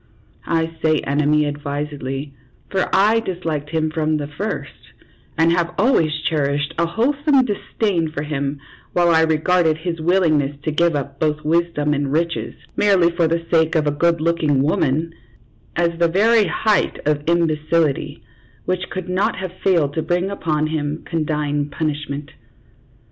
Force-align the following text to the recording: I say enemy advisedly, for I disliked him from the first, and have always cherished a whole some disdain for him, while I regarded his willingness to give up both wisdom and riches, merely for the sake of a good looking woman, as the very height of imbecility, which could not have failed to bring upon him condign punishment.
I 0.47 0.77
say 0.81 0.97
enemy 1.01 1.45
advisedly, 1.45 2.33
for 2.71 2.89
I 2.91 3.19
disliked 3.19 3.69
him 3.69 3.91
from 3.91 4.17
the 4.17 4.25
first, 4.25 4.93
and 5.37 5.51
have 5.51 5.75
always 5.77 6.11
cherished 6.27 6.73
a 6.79 6.87
whole 6.87 7.13
some 7.23 7.45
disdain 7.45 8.09
for 8.09 8.23
him, 8.23 8.59
while 8.93 9.09
I 9.11 9.21
regarded 9.21 9.77
his 9.77 10.01
willingness 10.01 10.57
to 10.63 10.71
give 10.71 10.95
up 10.95 11.19
both 11.19 11.43
wisdom 11.45 11.93
and 11.93 12.11
riches, 12.11 12.55
merely 12.75 13.11
for 13.11 13.27
the 13.27 13.45
sake 13.51 13.75
of 13.75 13.85
a 13.85 13.91
good 13.91 14.19
looking 14.19 14.63
woman, 14.63 15.13
as 15.75 15.99
the 15.99 16.07
very 16.07 16.47
height 16.47 16.97
of 17.05 17.21
imbecility, 17.29 18.23
which 18.65 18.89
could 18.89 19.07
not 19.07 19.35
have 19.35 19.51
failed 19.63 19.93
to 19.93 20.01
bring 20.01 20.31
upon 20.31 20.65
him 20.65 21.03
condign 21.05 21.69
punishment. 21.69 22.31